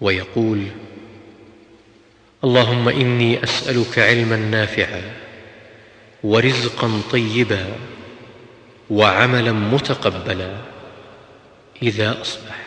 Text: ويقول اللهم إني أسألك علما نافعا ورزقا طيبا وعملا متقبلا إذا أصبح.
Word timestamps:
ويقول 0.00 0.62
اللهم 2.44 2.88
إني 2.88 3.44
أسألك 3.44 3.98
علما 3.98 4.36
نافعا 4.36 5.02
ورزقا 6.22 7.00
طيبا 7.12 7.66
وعملا 8.90 9.52
متقبلا 9.52 10.56
إذا 11.82 12.20
أصبح. 12.20 12.66